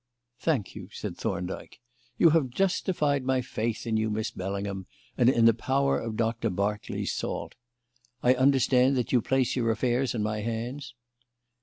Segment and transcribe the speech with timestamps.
[0.39, 1.79] "Thank you," said Thorndyke.
[2.17, 6.49] "You have justified my faith in you, Miss Bellingham, and in the power of Doctor
[6.49, 7.53] Berkeley's salt.
[8.23, 10.95] I understand that you place your affairs in my hands?"